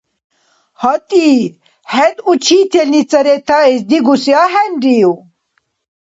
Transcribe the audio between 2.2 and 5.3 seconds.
учительница ретаэс дигуси ахӏенрив?